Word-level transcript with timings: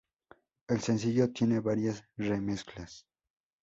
El 0.67 0.79
sencillo 0.81 1.31
tiene 1.31 1.59
varias 1.59 2.03
remezclas. 2.17 3.05